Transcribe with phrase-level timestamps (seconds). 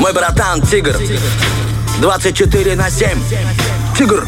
[0.00, 0.96] Мой братан Тигр.
[2.00, 3.18] 24 на 7.
[3.94, 4.26] Тигр.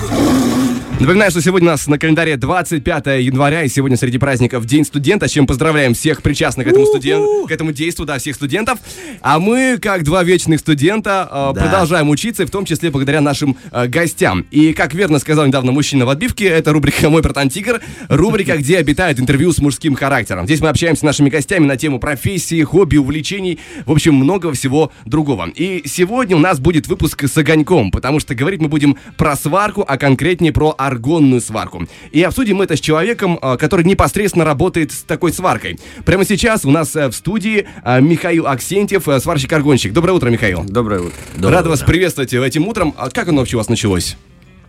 [1.02, 5.26] Напоминаю, что сегодня у нас на календаре 25 января, и сегодня среди праздников День студента,
[5.26, 7.49] с чем поздравляем всех причастных к этому, студен...
[7.49, 8.79] к этому действу, да, всех студентов.
[9.20, 11.60] А мы, как два вечных студента, э, Да.
[11.60, 14.46] продолжаем учиться, в том числе благодаря нашим э, гостям.
[14.52, 18.78] И, как верно сказал недавно мужчина в отбивке, это рубрика «Мой братан Тигр», рубрика, где
[18.78, 20.45] обитает интервью с мужским характером.
[20.45, 24.92] Здесь мы общаемся с нашими гостями на тему профессии, хобби, увлечений, в общем, много всего
[25.05, 25.48] другого.
[25.56, 29.84] И сегодня у нас будет выпуск с огоньком, потому что говорить мы будем про сварку,
[29.88, 31.87] а конкретнее про аргонную сварку.
[32.10, 35.78] И обсудим это с человеком, э, который непосредственно работает с такой сваркой.
[36.05, 39.92] Прямо сейчас у нас э, в студии э, Михаил Аксентьев, э, сварщик-аргонщик.
[39.92, 40.65] Доброе утро, Михаил.
[40.65, 41.51] Доброе утро.
[41.51, 42.95] Рад вас приветствовать этим утром.
[42.96, 44.16] А как оно вообще у вас началось?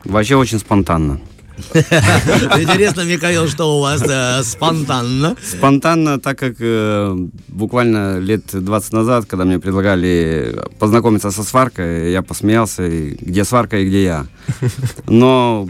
[0.03, 1.19] Вообще очень спонтанно.
[1.73, 5.35] Интересно, Михаил, что у вас э, спонтанно?
[5.41, 7.15] Спонтанно, так как э,
[7.47, 13.77] буквально лет 20 назад, когда мне предлагали познакомиться со сваркой, я посмеялся, и где сварка
[13.77, 14.25] и где я.
[15.07, 15.69] Но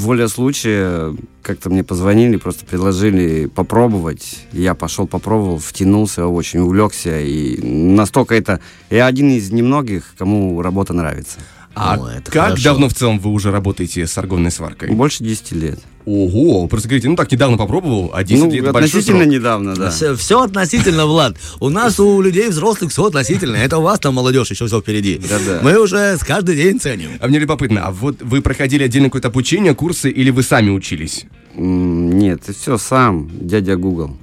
[0.00, 4.46] воля случая, как-то мне позвонили, просто предложили попробовать.
[4.52, 7.20] Я пошел, попробовал, втянулся, очень увлекся.
[7.20, 8.60] И настолько это...
[8.90, 11.38] Я один из немногих, кому работа нравится.
[11.78, 12.64] А О, это как хорошо.
[12.64, 14.90] давно в целом вы уже работаете с аргонной сваркой?
[14.90, 15.78] Больше 10 лет.
[16.04, 19.32] Ого, просто говорите, ну так недавно попробовал, а 10 ну, лет относительно срок.
[19.32, 19.90] недавно, да.
[19.90, 21.36] Все, относительно, Влад.
[21.60, 23.56] У нас, у людей взрослых, все относительно.
[23.56, 25.20] Это у вас там, молодежь, еще все впереди.
[25.28, 25.60] Да-да.
[25.62, 27.10] Мы уже с каждый день ценим.
[27.20, 31.26] А мне любопытно, а вот вы проходили отдельно какое-то обучение, курсы, или вы сами учились?
[31.54, 34.16] Нет, все сам, дядя Google.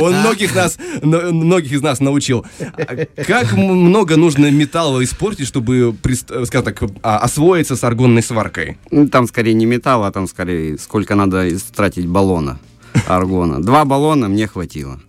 [0.00, 2.44] Он многих нас, но- многих из нас научил.
[3.26, 5.94] Как много нужно металла испортить, чтобы,
[6.44, 8.78] скажем так, а, освоиться с аргонной сваркой?
[8.90, 12.58] Ну, Там скорее не металл, а там скорее сколько надо истратить баллона
[13.08, 13.62] аргона.
[13.62, 15.00] Два баллона мне хватило.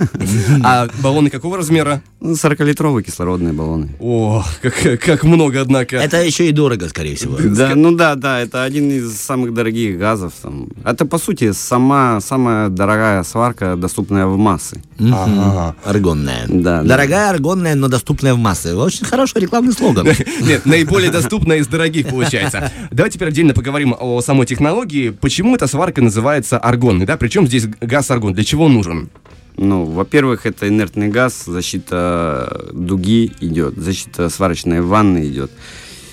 [0.64, 2.02] А баллоны какого размера?
[2.20, 3.90] Ну, 40-литровые кислородные баллоны.
[3.98, 5.96] О, как, как много, однако.
[5.96, 7.38] Это еще и дорого, скорее всего.
[7.38, 10.34] Да, ну да, да, это один из самых дорогих газов.
[10.42, 10.68] Там.
[10.84, 14.82] Это, по сути, сама самая дорогая сварка, доступная в массы.
[14.98, 15.74] Ага.
[15.84, 16.44] Аргонная.
[16.46, 16.88] Да, да.
[16.88, 18.74] Дорогая, аргонная, но доступная в массы.
[18.74, 20.06] Очень хороший рекламный слоган.
[20.42, 22.70] Нет, наиболее доступная из дорогих получается.
[22.90, 25.10] Давайте теперь отдельно поговорим о самой технологии.
[25.10, 26.58] Почему эта сварка называется
[27.00, 27.16] аргонной, да?
[27.16, 28.34] Причем здесь газ аргон?
[28.34, 29.08] Для чего он нужен?
[29.56, 35.50] Ну, во-первых, это инертный газ, защита дуги идет, защита сварочной ванны идет.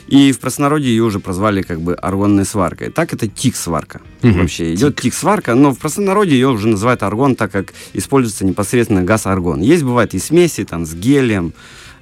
[0.10, 2.90] И в простонародье ее уже прозвали как бы аргонной сваркой.
[2.90, 4.00] Так это тик-сварка.
[4.22, 9.62] Вообще идет тик-сварка, но в простонародье ее уже называют аргон, так как используется непосредственно газ-аргон.
[9.62, 11.54] Есть, бывает, и смеси там с гелием,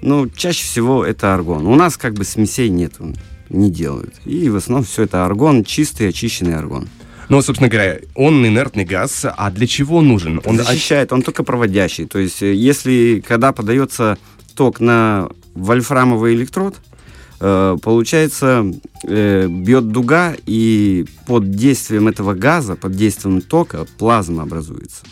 [0.02, 1.66] но чаще всего это аргон.
[1.66, 3.14] У нас как бы смесей нету,
[3.50, 4.14] не делают.
[4.26, 6.88] И в основном все это аргон, чистый, очищенный аргон.
[7.30, 10.42] Ну, собственно говоря, он инертный газ, а для чего он нужен?
[10.46, 12.06] Он защищает, он только проводящий.
[12.06, 14.18] То есть, э, если когда подается
[14.56, 16.76] ток на вольфрамовый электрод,
[17.40, 18.66] э, получается,
[19.04, 25.04] э, бьет дуга, и под действием этого газа, под действием тока, плазма образуется.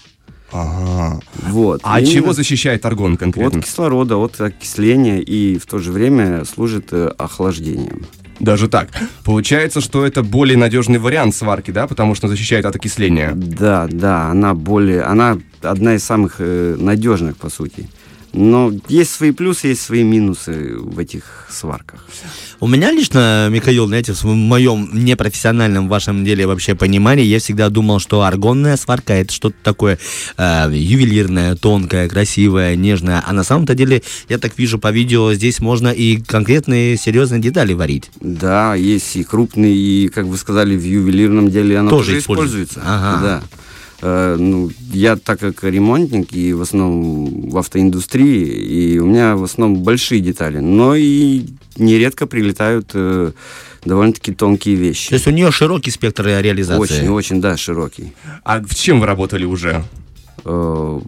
[0.51, 1.19] Ага.
[1.47, 1.81] Вот.
[1.83, 3.59] А Именно чего защищает аргон конкретно?
[3.59, 8.05] От кислорода, от окисления и в то же время служит охлаждением.
[8.39, 8.89] Даже так.
[9.23, 13.31] Получается, что это более надежный вариант сварки, да, потому что защищает от окисления.
[13.33, 17.87] Да, да, она более, она одна из самых э, надежных, по сути.
[18.33, 22.05] Но есть свои плюсы, есть свои минусы в этих сварках.
[22.59, 27.99] У меня лично, Михаил, знаете, в моем непрофессиональном вашем деле вообще понимании, я всегда думал,
[27.99, 29.99] что аргонная сварка это что-то такое
[30.37, 33.23] э, ювелирное, тонкое, красивое, нежное.
[33.25, 37.73] А на самом-то деле, я так вижу по видео, здесь можно и конкретные серьезные детали
[37.73, 38.09] варить.
[38.19, 42.81] Да, есть и крупный, и, как вы сказали, в ювелирном деле она Тоже тоже, используется.
[42.83, 43.21] Ага.
[43.21, 43.43] Да.
[44.05, 49.43] Э, ну, я так как ремонтник и в основном в автоиндустрии, и у меня в
[49.45, 51.45] основном большие детали, но и
[51.77, 53.31] нередко прилетают э,
[53.85, 55.13] довольно-таки тонкие То вещи.
[55.13, 56.81] есть у нее широкий спектр реализации.
[56.81, 58.11] Очень, очень, да, широкий.
[58.43, 59.85] А в чем вы работали уже?
[60.43, 60.99] Э,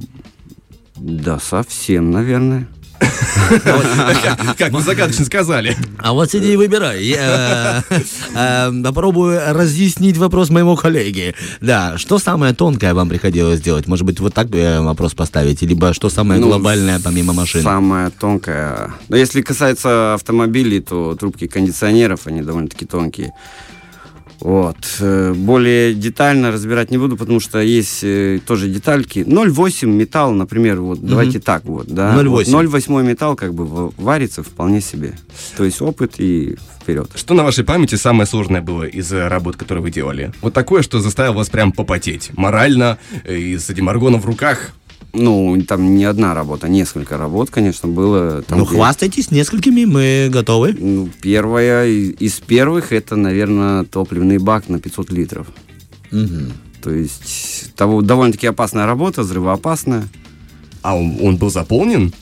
[0.95, 2.65] да, совсем, наверное.
[4.57, 5.75] Как вы загадочно сказали.
[5.99, 7.03] А вот сиди и выбирай.
[7.03, 7.99] Я э,
[8.35, 11.35] э, попробую разъяснить вопрос моему коллеге.
[11.61, 13.87] Да, что самое тонкое вам приходилось делать?
[13.87, 15.61] Может быть, вот так э, вопрос поставить?
[15.61, 17.61] Либо что самое Ну, глобальное помимо машин?
[17.61, 18.93] Самая тонкая.
[19.09, 23.33] Но если касается автомобилей, то трубки кондиционеров, они довольно-таки тонкие.
[24.45, 24.77] Вот.
[24.99, 29.19] Э, Более детально разбирать не буду, потому что есть э, тоже детальки.
[29.19, 32.13] 0,8 металл, например, вот давайте так вот, да.
[32.15, 32.29] 0,8.
[32.29, 35.15] Вот 0,8 металл как бы варится вполне себе.
[35.57, 37.09] То есть опыт и вперед.
[37.15, 40.31] Что на вашей памяти самое сложное было из э, работ, которые вы делали?
[40.43, 42.29] Вот такое, что заставило вас прям попотеть.
[42.37, 44.73] Морально, и с этим аргоном в руках.
[45.17, 48.41] Ну, там не одна работа, несколько работ, конечно, было.
[48.41, 50.75] Там, Ну, где- хвастайтесь несколькими, мы готовы.
[50.77, 55.47] Ну, первая из первых это, наверное, топливный бак на 500 литров.
[56.11, 56.51] Мгм.
[56.81, 60.07] То есть того, довольно-таки опасная работа, взрывоопасная.
[60.81, 62.13] А он, он был заполнен?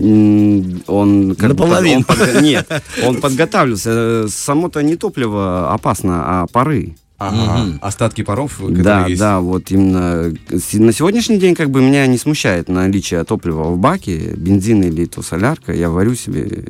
[0.00, 1.98] Он как бы- Наполовину.
[1.98, 2.68] он подго- Нет,
[3.04, 3.90] он подготавливался.
[3.92, 6.96] Э, Само-то не топливо опасно, а пары.
[7.18, 7.78] Ага.
[7.80, 9.20] Остатки паров, которые Да, есть.
[9.20, 13.78] да, вот именно с- на сегодняшний день как бы меня не смущает наличие топлива в
[13.78, 16.64] баке, бензин или то солярка, я варю себе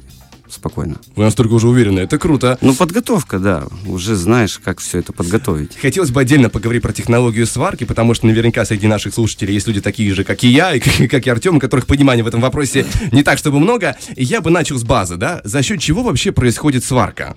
[0.49, 0.97] спокойно.
[1.17, 2.59] Вы настолько уже уверены, это круто.
[2.61, 5.77] Ну, подготовка, да, уже знаешь, как все это подготовить.
[5.77, 9.81] Хотелось бы отдельно поговорить про технологию сварки, потому что наверняка среди наших слушателей есть люди
[9.81, 12.41] такие же, как и я, и как, как и Артем, у которых понимания в этом
[12.41, 13.97] вопросе не так, чтобы много.
[14.15, 15.41] И я бы начал с базы, да?
[15.43, 17.35] За счет чего вообще происходит сварка?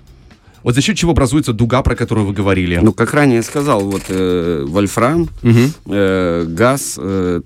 [0.62, 2.78] Вот за счет чего образуется дуга, про которую вы говорили?
[2.82, 5.72] Ну, как ранее сказал, вот э, вольфрам, Мгм.
[5.86, 7.40] э, газ, э,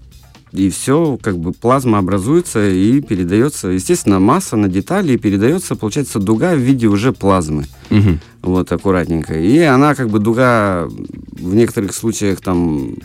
[0.52, 6.18] и все, как бы плазма образуется и передается, естественно, масса на детали, и передается, получается,
[6.18, 7.64] дуга в виде уже плазмы.
[7.90, 8.20] Мгм.
[8.42, 9.38] Вот, аккуратненько.
[9.38, 12.96] И она, как бы, дуга в некоторых случаях там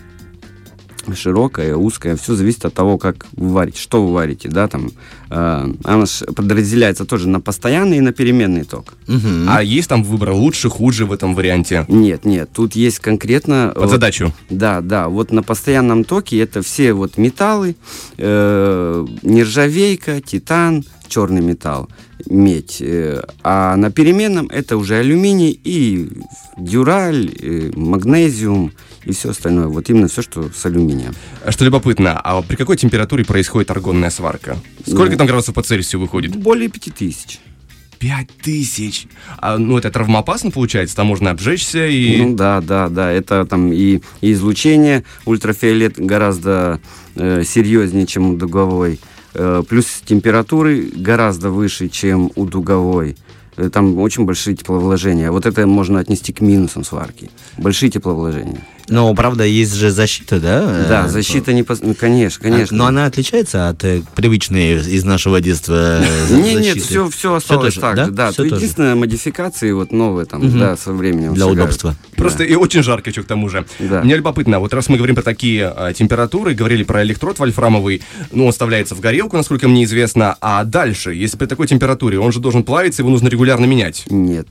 [1.15, 4.91] широкая, узкая, все зависит от того, как вы варите, что вы варите, да, там,
[5.29, 6.05] э, она
[6.35, 8.93] подразделяется тоже на постоянный и на переменный ток.
[9.07, 9.47] Мгм.
[9.49, 11.85] А есть там выбор лучше, хуже в этом варианте?
[11.87, 13.71] Нет, нет, тут есть конкретно...
[13.73, 14.33] Под вот, задачу.
[14.49, 17.75] Да, да, вот на постоянном токе это все вот металлы,
[18.17, 21.89] э, нержавейка, титан, черный металл,
[22.29, 22.77] медь.
[22.81, 26.09] э, а на переменном это уже алюминий и
[26.57, 28.71] дюраль, э, магнезиум
[29.05, 29.67] и все остальное.
[29.67, 31.13] Вот именно все, что с алюминием.
[31.45, 34.57] А Что любопытно, а при какой температуре происходит аргонная сварка?
[34.85, 35.17] Сколько Ну.
[35.17, 36.35] там градусов по Цельсию выходит?
[36.35, 37.39] Более 5000.
[37.99, 39.07] Пять тысяч.
[39.39, 40.95] А, ну, это травмоопасно получается?
[40.95, 42.21] Там можно обжечься и...
[42.21, 43.11] Ну да, да, да.
[43.11, 46.79] Это там и, и излучение ультрафиолет гораздо
[47.15, 48.99] э, серьезнее, чем у дуговой.
[49.39, 53.15] Э, плюс температуры гораздо выше, чем у дуговой.
[53.55, 55.31] Э, Там очень большие тепловложения.
[55.31, 57.29] Вот это можно отнести к минусам сварки.
[57.57, 58.65] Большие тепловложения.
[58.89, 60.85] Но, правда, есть же защита, да?
[60.87, 61.61] Да, Э, защита не...
[61.63, 62.77] пос- ну, Конечно, конечно.
[62.77, 66.79] Но она отличается от э, привычной из нашего детства э, Не, нет, защиты?
[66.81, 68.05] все, все осталось тоже, так да?
[68.05, 68.11] же.
[68.11, 68.55] Да, тоже.
[68.55, 71.33] единственное, модификации вот новые там, да, со временем.
[71.33, 71.59] Для шагают.
[71.63, 71.95] удобства.
[72.15, 73.65] Просто и очень жарко еще к тому же.
[73.79, 74.01] Да.
[74.03, 78.01] Мне любопытно, вот раз мы говорим про такие а, температуры, говорили про электрод вольфрамовый,
[78.31, 82.31] ну, он вставляется в горелку, насколько мне известно, а дальше, если при такой температуре, он
[82.31, 84.03] же должен плавиться, его нужно регулярно менять.
[84.09, 84.47] Нет,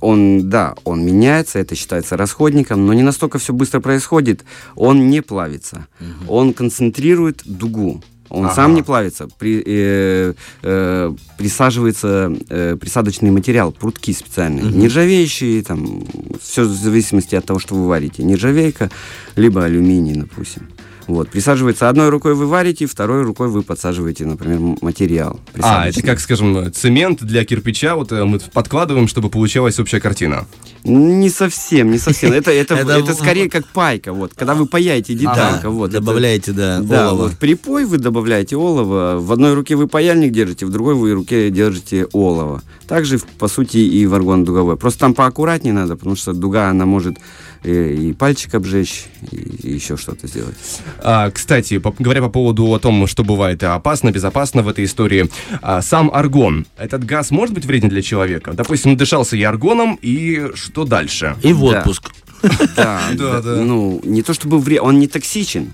[0.00, 4.44] он, да, он меняется, это считается расходником, но не настолько все быстро происходит.
[4.74, 5.86] Он не плавится,
[6.28, 8.02] он концентрирует дугу.
[8.28, 8.54] Он Ага.
[8.54, 16.04] сам не плавится, при, э, э, присаживается э, присадочный материал, прутки специальные, нержавеющие, там,
[16.42, 18.24] все в зависимости от того, что вы варите.
[18.24, 18.90] Нержавейка,
[19.36, 20.68] либо алюминий, допустим.
[21.06, 25.38] Вот, присаживается одной рукой вы варите, второй рукой вы подсаживаете, например, материал.
[25.60, 30.46] А, это как, скажем, цемент для кирпича, вот э, мы подкладываем, чтобы получалась общая картина.
[30.82, 32.32] Не совсем, не совсем.
[32.32, 35.90] Это, это, Это скорее как пайка, вот, когда вы паяете деталька, Ага, вот.
[35.90, 37.28] это- Добавляете, да, да, олово.
[37.28, 41.50] вот припой вы добавляете олово, в одной руке вы паяльник держите, в другой вы руке
[41.50, 42.62] держите олово.
[42.88, 44.76] Также, по сути, и в аргон дуговой.
[44.76, 47.16] Просто там поаккуратнее надо, потому что дуга, она может
[47.64, 50.56] и пальчик обжечь, и, и еще что-то сделать.
[51.02, 55.30] А, кстати, по- говоря по поводу о том, что бывает опасно, безопасно в этой истории,
[55.62, 58.52] а, сам аргон, этот газ может быть вреден для человека?
[58.52, 61.36] Допустим, надышался я аргоном, и что дальше?
[61.42, 62.10] И в отпуск.
[62.76, 63.56] Да, Да, да.
[63.56, 64.80] Ну, не то чтобы вре...
[64.80, 65.72] он не токсичен,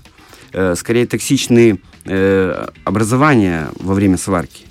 [0.53, 4.63] э, скорее токсичны э, образования во время сварки.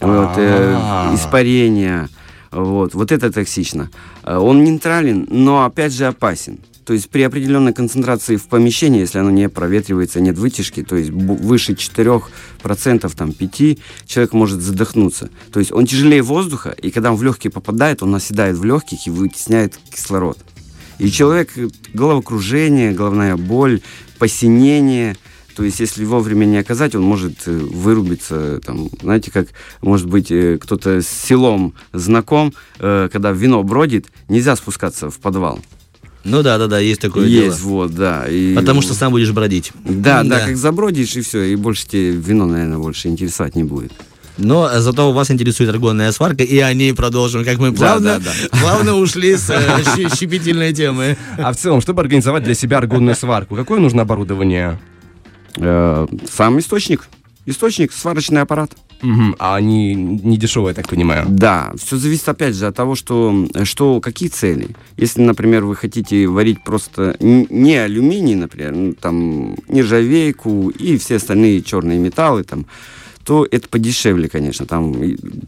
[0.00, 1.12] Вот, э, А.
[1.14, 2.08] испарение,
[2.50, 3.90] вот, вот это токсично.
[4.22, 6.58] Э, Он нейтрален, но опять же опасен.
[6.86, 11.10] То есть при определенной концентрации в помещении, если оно не проветривается, нет вытяжки, то есть
[11.10, 12.22] выше 4%,
[13.16, 15.28] там 5%, человек может задохнуться.
[15.52, 19.08] То есть он тяжелее воздуха, и когда он в легкие попадает, он оседает в легких
[19.08, 20.38] и вытесняет кислород.
[20.98, 23.80] И человек, э, головокружение, головная боль,
[24.20, 25.16] посинение,
[25.56, 29.48] то есть, если вовремя не оказать, он может э, вырубиться, там, знаете, как,
[29.80, 35.58] может быть, э, кто-то с селом знаком, э, когда вино бродит, нельзя спускаться в подвал.
[36.24, 37.68] Ну да, да, да, есть такое Есть, дело.
[37.70, 38.26] вот, да.
[38.28, 39.72] и- Потому что сам будешь бродить.
[39.84, 43.92] Да, да, как забродишь, и все, и больше тебе вино, наверное, больше интересовать не будет.
[44.36, 48.96] Но зато вас интересует аргонная сварка, и о ней продолжим, как мы плавно, да, плавно
[48.96, 49.46] ушли с
[50.18, 51.16] щепетильной темы.
[51.38, 54.78] А в целом, чтобы организовать для себя аргонную сварку, какое нужно оборудование?
[55.56, 57.08] Э, сам источник.
[57.46, 58.72] Источник, сварочный аппарат.
[59.02, 59.36] Мгм.
[59.38, 61.26] А они не дешевые, я так понимаю.
[61.28, 64.70] Да, все зависит опять же от того, что, что какие цели.
[64.96, 71.62] Если, например, вы хотите варить просто не алюминий, например, ну, там нержавейку и все остальные
[71.62, 72.66] черные металлы, там,
[73.24, 74.66] то это подешевле, конечно.
[74.66, 74.94] Там,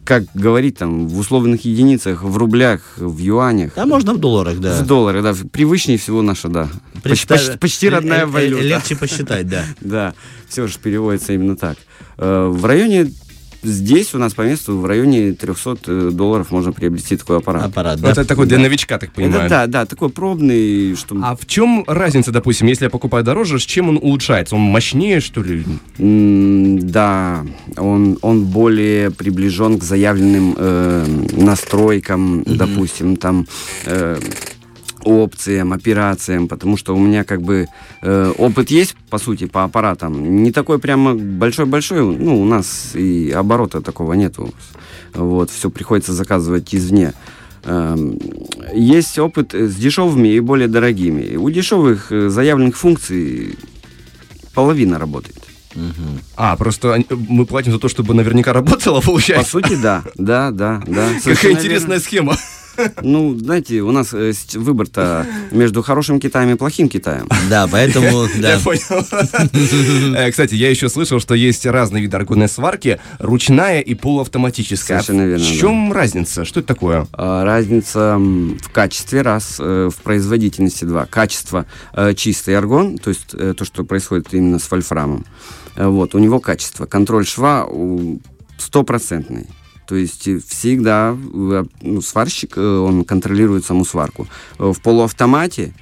[0.05, 3.73] как говорить, там в условных единицах, в рублях, в юанях.
[3.77, 4.83] Да, можно в долларах, да.
[4.83, 5.35] В доллары, да.
[5.53, 6.69] Привычнее всего наша, да.
[7.03, 8.63] Представь- почти, почти родная э, э, валюта.
[8.63, 9.65] Легче посчитать, да.
[9.81, 10.15] Да,
[10.49, 11.77] все же переводится именно так.
[12.19, 13.11] Э, В районе,
[13.63, 17.65] здесь у нас по месту, в районе 300 э, долларов можно приобрести такой аппарат.
[17.67, 18.11] Аппарат, да.
[18.11, 19.47] Это такой для новичка, так понимаю.
[19.47, 21.17] Это да, да, такой пробный, что...
[21.23, 24.55] А в чем разница, допустим, если я покупаю дороже, с чем он улучшается?
[24.55, 25.65] Он мощнее, что ли?
[25.99, 27.45] Да,
[27.77, 33.47] он, он более приближен к заявленным э, настройкам, допустим, там
[33.87, 34.19] э,
[35.09, 37.67] опциям, операциям, потому что у меня как бы
[38.03, 40.43] э, опыт есть, по сути, по аппаратам.
[40.43, 44.53] Не такой прямо большой-большой, ну, у нас и оборота такого нету.
[45.15, 47.13] Вот, все приходится заказывать извне.
[47.65, 48.19] Эм,
[48.75, 51.37] Есть опыт с дешевыми и более дорогими.
[51.37, 53.57] У дешевых э, заявленных функций
[54.55, 55.37] половина работает.
[55.75, 56.21] Мгм.
[56.37, 59.51] А, просто мы платим за то, чтобы наверняка работало, По получается.
[59.53, 61.09] сути, да, да, да, да.
[61.25, 62.37] Какая интересная схема.
[63.03, 67.29] Ну, знаете, у нас э, выбор-то между хорошим Китаем и плохим Китаем.
[67.49, 68.27] Да, поэтому.
[68.37, 68.79] Я понял.
[70.19, 75.01] Э, Кстати, я еще слышал, что есть разные виды аргонной сварки, ручная и полуавтоматическая.
[75.01, 76.45] Совершенно верно, В чем разница?
[76.45, 77.07] Что это такое?
[77.13, 81.07] А, Разница в качестве, раз, э, в производительности, два.
[81.07, 81.67] Качество
[82.17, 85.25] чистый аргон, то есть то, что происходит именно с вольфрамом.
[85.77, 86.87] Вот, у него качество.
[86.87, 87.67] Контроль шва
[88.59, 89.47] стопроцентный.
[89.89, 94.29] То есть э, всегда э, ну, сварщик, э, он контролирует саму сварку.
[94.59, 95.73] В полуавтомате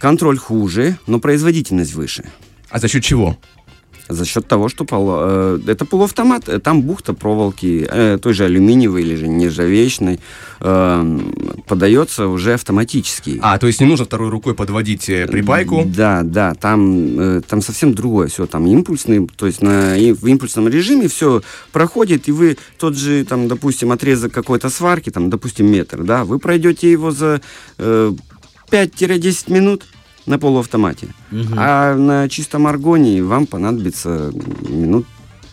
[0.00, 2.24] контроль хуже, но производительность выше.
[2.70, 3.38] А за счет чего?
[4.10, 8.44] За счет того, что полу- э, это полуавтомат, э, там бухта проволоки, э, той же
[8.44, 10.20] алюминиевой или же нержавеечной,
[11.66, 13.38] подается уже автоматически.
[13.42, 15.84] А, то есть не нужно второй рукой подводить припайку.
[15.86, 21.08] Да, да, там, там совсем другое все, там импульсный, то есть на, в импульсном режиме
[21.08, 21.40] все
[21.72, 26.38] проходит, и вы тот же, там, допустим, отрезок какой-то сварки, там, допустим, метр, да, вы
[26.38, 27.40] пройдете его за
[27.78, 28.12] э,
[28.70, 29.84] 5-10 минут
[30.26, 31.08] на полуавтомате,
[31.56, 34.32] а на чистом аргоне вам понадобится
[34.68, 35.06] минут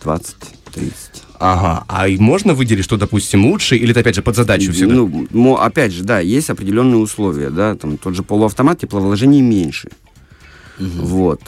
[0.04, 0.92] 20-30.
[1.40, 1.84] Ага.
[1.88, 4.94] А можно выделить, что, допустим, лучше, или это опять же под задачу всегда?
[5.30, 9.88] Ну, опять же, да, есть определенные условия, да, там тот же полуавтомат, тепловложений меньше.
[10.78, 11.40] Вот.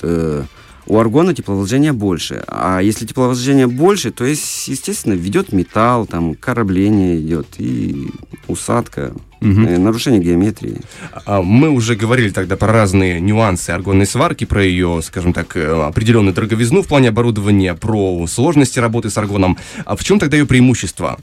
[0.86, 2.42] У аргона тепловложения больше.
[2.46, 8.10] А если тепловложения больше, то есть, естественно, ведет металл, там, корабление идет, и
[8.48, 10.80] усадка, э, нарушение геометрии.
[11.26, 15.82] А, Мы уже говорили тогда про разные нюансы аргонной сварки, про ее, скажем так, э,
[15.82, 19.58] определенную дороговизну в плане оборудования, про сложности работы с аргоном.
[19.84, 21.18] А в чем тогда ее преимущество?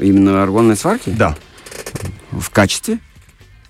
[0.00, 1.36] Именно аргонной сварки Да.
[2.30, 2.98] в качестве.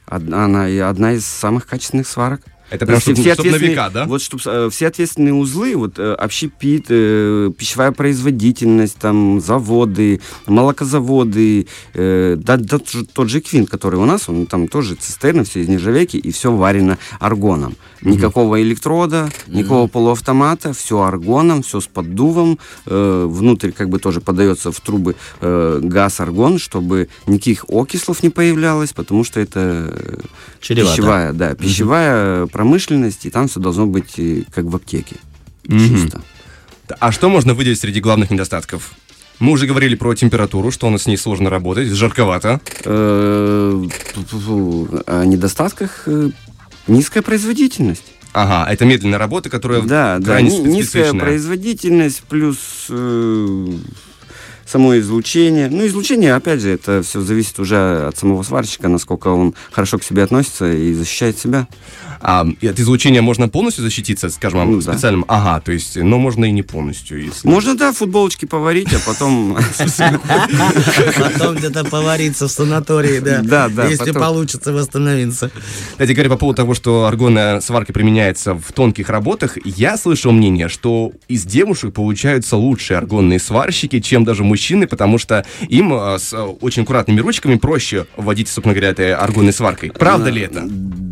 [0.06, 2.40] Одна, она одна из самых качественных сварок.
[2.70, 4.04] Это прям Все- чтоб- все чтоб на века, да?
[4.04, 11.66] Вот чтоб, э, все ответственные узлы, вот э, общепит, э, пищевая производительность, там заводы, молокозаводы,
[11.94, 12.78] э, да, да
[13.12, 16.52] тот же- Квинт, который у нас, он там тоже цистерны, все из нержавейки, и все
[16.52, 17.76] варено аргоном.
[18.02, 22.58] Никакого электрода, никакого полуавтомата, все аргоном, все с поддувом.
[22.86, 28.30] э, внутрь как бы тоже подается в трубы э, газ аргон, чтобы никаких окислов не
[28.30, 29.58] появлялось, потому что это
[29.90, 30.18] э,
[30.60, 30.92] Чревато.
[30.96, 35.14] пищевая, да, пищевая промышленность, и там все должно быть э, как в аптеке.
[35.68, 35.88] Мгм.
[35.88, 36.22] Чисто.
[36.98, 38.94] А что можно выделить среди главных недостатков?
[39.38, 42.60] Мы уже говорили про температуру, что у нас с ней сложно работать, жарковато.
[42.84, 43.84] Э.
[45.06, 46.30] О недостатках э,
[46.88, 48.02] низкая производительность.
[48.32, 53.68] Ага, это медленная работа, которая Да, да, низкая производительность плюс э,
[54.68, 55.68] само излучение.
[55.70, 60.04] Ну, излучение, опять же, это все зависит уже от самого сварщика, насколько он хорошо к
[60.04, 61.68] себе относится и защищает себя.
[62.20, 64.92] А от излучения можно полностью защититься, скажем, Ну, да.
[64.92, 65.24] специальным?
[65.28, 67.22] Ага, то есть, но можно и не полностью.
[67.22, 67.48] Если...
[67.48, 69.56] Можно, да, футболочки поварить, а потом...
[71.18, 73.40] Потом где-то повариться в санатории, да.
[73.42, 75.50] Да, да, Если получится восстановиться.
[75.92, 80.68] Кстати говоря, по поводу того, что аргонная сварка применяется в тонких работах, я слышал мнение,
[80.68, 86.32] что из девушек получаются лучшие аргонные сварщики, чем даже мужчины, потому что им а, с
[86.32, 89.90] а, очень аккуратными ручками проще вводить, собственно говоря, этой аргонной сваркой.
[89.90, 90.68] Правда ли это?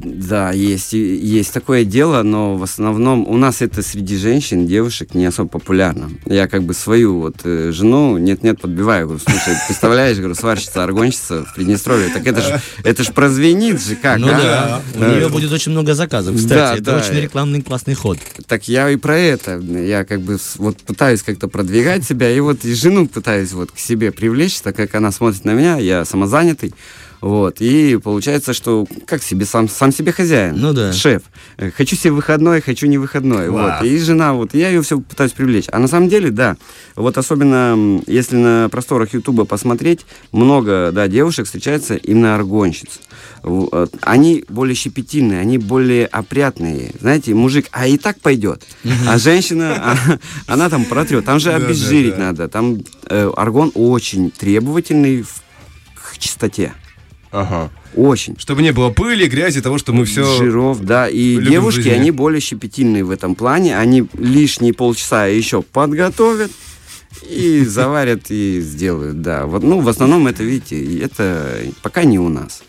[0.06, 5.26] Да, есть, есть такое дело, но в основном у нас это среди женщин, девушек не
[5.26, 6.10] особо популярно.
[6.26, 11.44] Я как бы свою вот э, жену нет-нет подбиваю, говорю, слушай, представляешь, говорю, сварщица, аргонщица
[11.44, 14.82] в Приднестровье, так это же это ж прозвенит же как, Ну а?
[14.94, 16.80] да, у нее будет очень много заказов, Да, кстати.
[16.82, 16.96] Это да.
[16.98, 18.18] очень рекламный классный ход.
[18.46, 19.58] Так я и про это.
[19.58, 23.78] Я как бы вот пытаюсь как-то продвигать себя, и вот и жену пытаюсь вот к
[23.78, 26.74] себе привлечь, так как она смотрит на меня, я самозанятый.
[27.20, 30.92] Вот, и получается, что как себе сам, сам себе хозяин, Ну да.
[30.92, 31.22] шеф.
[31.56, 33.48] Э, Хочу себе выходной, хочу не выходной.
[33.48, 33.80] Класс.
[33.80, 35.66] Вот, и жена, вот, я ее все пытаюсь привлечь.
[35.72, 36.56] А на самом деле, да,
[36.94, 43.00] вот особенно, если на просторах Ютуба посмотреть, много, да, девушек встречается именно аргонщиц.
[43.42, 46.92] В- э, Они более щепетильные, они более опрятные.
[47.00, 48.62] Знаете, мужик, а и так пойдет.
[49.08, 49.96] А женщина, а,
[50.46, 51.24] она там протрет.
[51.24, 52.48] Там же обезжирить надо.
[52.48, 55.24] Там э, аргон очень требовательный
[55.94, 56.72] к чистоте.
[57.36, 57.70] Ага.
[57.94, 58.36] Очень.
[58.38, 60.24] Чтобы не было пыли, грязи, того, что мы все...
[60.36, 61.08] Жиров, да.
[61.08, 61.98] И девушки, жизни.
[61.98, 63.78] они более щепетильные в этом плане.
[63.78, 66.50] Они лишние полчаса еще подготовят
[67.28, 69.46] и заварят и сделают, да.
[69.46, 72.62] Вот, ну, в основном это, видите, это пока не у нас.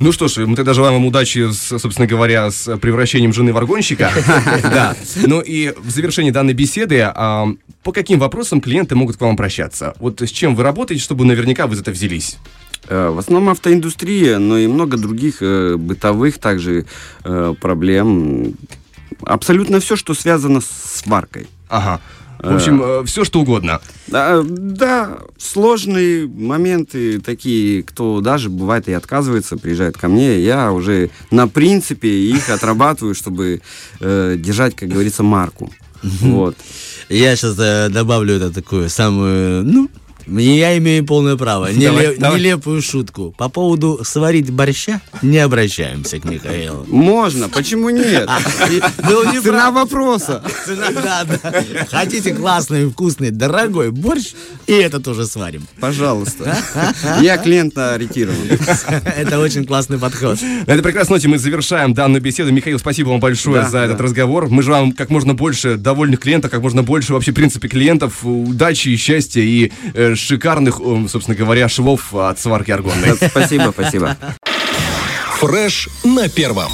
[0.00, 3.56] Ну что ж, мы тогда желаем вам удачи, с, собственно говоря, с превращением жены в
[3.56, 4.10] аргонщика.
[4.62, 4.96] Да.
[5.26, 7.48] Ну и в завершении данной беседы, а,
[7.82, 9.94] по каким вопросам клиенты могут к вам обращаться?
[9.98, 12.38] Вот с чем вы работаете, чтобы наверняка вы за это взялись?
[12.90, 16.86] Э, В основном автоиндустрия, но и много других э, бытовых также
[17.24, 18.54] э, проблем.
[19.22, 21.46] Абсолютно все, что связано с сваркой.
[21.68, 22.00] Ага.
[22.42, 23.82] В общем, все что угодно.
[24.06, 31.10] Да, да, сложные моменты такие, кто даже бывает и отказывается, приезжает ко мне, я уже
[31.30, 33.60] на принципе их отрабатываю, чтобы
[34.00, 35.70] э, держать, как говорится, марку.
[36.02, 36.56] Вот.
[37.10, 37.56] Я сейчас
[37.92, 39.90] добавлю это такую самую, ну,
[40.26, 41.66] я имею полное право.
[41.72, 42.38] Давай, Неле- давай.
[42.40, 43.34] Нелепую шутку.
[43.36, 46.84] По поводу сварить борща не обращаемся к Михаилу.
[46.88, 48.28] Можно, почему нет?
[48.70, 49.74] Не Цена прав.
[49.74, 50.42] вопроса.
[50.64, 51.52] Цена, да, да.
[51.90, 54.32] Хотите классный, вкусный, дорогой борщ,
[54.66, 55.66] и это тоже сварим.
[55.80, 56.56] Пожалуйста.
[57.20, 58.36] Я клиент ориентирован.
[59.16, 60.38] Это очень классный подход.
[60.66, 62.52] На этой прекрасной ноте мы завершаем данную беседу.
[62.52, 64.48] Михаил, спасибо вам большое Да, за этот разговор.
[64.48, 68.88] Мы желаем как можно больше довольных клиентов, как можно больше вообще, в принципе, клиентов, удачи
[68.90, 73.16] и счастья и э, шикарных, э, собственно говоря, швов от сварки аргонной.
[73.16, 74.16] Спасибо, спасибо.
[75.40, 76.72] Фреш на первом.